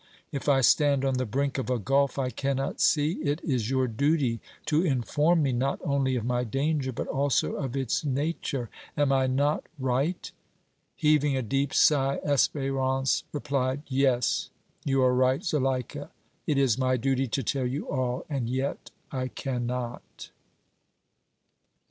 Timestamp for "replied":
13.31-13.83